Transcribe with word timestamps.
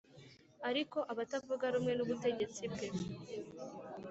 Ariko 0.69 0.97
abatavuga 1.11 1.65
rumwe 1.73 1.93
n’ubutegetsi 1.95 2.63
bwe 2.71 2.87